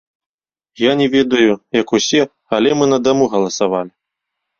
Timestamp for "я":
0.83-0.91